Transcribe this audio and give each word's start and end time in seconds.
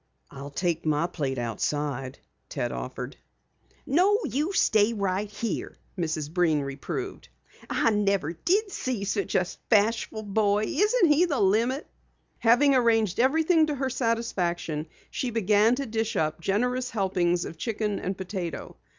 "I'll 0.31 0.49
take 0.49 0.83
my 0.83 1.05
plate 1.05 1.37
outside," 1.37 2.17
Ted 2.49 2.71
offered. 2.71 3.17
"No, 3.85 4.17
you 4.25 4.51
stay 4.51 4.93
right 4.93 5.29
here," 5.29 5.77
Mrs. 5.95 6.33
Breen 6.33 6.61
reproved. 6.61 7.29
"I 7.69 7.91
never 7.91 8.33
did 8.33 8.71
see 8.71 9.03
such 9.03 9.35
a 9.35 9.45
bashful 9.69 10.23
boy! 10.23 10.63
Isn't 10.65 11.07
he 11.11 11.25
the 11.25 11.39
limit?" 11.39 11.85
Having 12.39 12.73
arranged 12.73 13.19
everything 13.19 13.67
to 13.67 13.75
her 13.75 13.91
satisfaction, 13.91 14.87
she 15.11 15.29
began 15.29 15.75
to 15.75 15.85
dish 15.85 16.15
up 16.15 16.41
generous 16.41 16.89
helpings 16.89 17.45
of 17.45 17.59
chicken 17.59 17.99
and 17.99 18.17
potato. 18.17 18.77